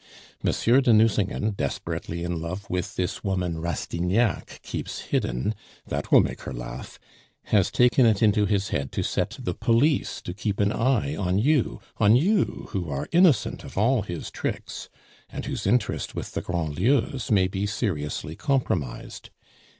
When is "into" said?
8.23-8.47